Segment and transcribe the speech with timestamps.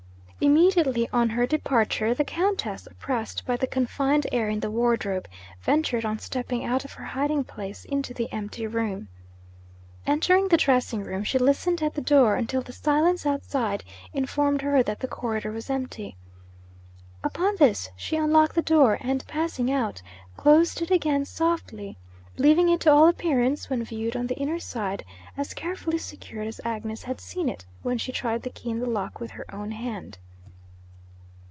[0.43, 5.27] Immediately on her departure, the Countess, oppressed by the confined air in the wardrobe,
[5.61, 9.07] ventured on stepping out of her hiding place into the empty room.
[10.07, 13.83] Entering the dressing room, she listened at the door, until the silence outside
[14.13, 16.15] informed her that the corridor was empty.
[17.23, 20.01] Upon this, she unlocked the door, and, passing out,
[20.37, 21.99] closed it again softly;
[22.37, 25.05] leaving it to all appearance (when viewed on the inner side)
[25.37, 28.89] as carefully secured as Agnes had seen it when she tried the key in the
[28.89, 30.17] lock with her own hand.